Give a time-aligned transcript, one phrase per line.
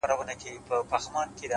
[0.05, 0.09] مرگ
[0.41, 1.47] دی که ژوند دی!